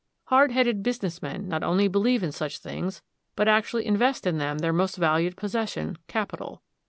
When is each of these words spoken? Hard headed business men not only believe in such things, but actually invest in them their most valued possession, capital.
Hard 0.29 0.49
headed 0.49 0.81
business 0.81 1.21
men 1.21 1.47
not 1.47 1.61
only 1.61 1.87
believe 1.87 2.23
in 2.23 2.31
such 2.31 2.57
things, 2.57 3.03
but 3.35 3.47
actually 3.47 3.85
invest 3.85 4.25
in 4.25 4.39
them 4.39 4.57
their 4.57 4.73
most 4.73 4.95
valued 4.95 5.37
possession, 5.37 5.99
capital. 6.07 6.63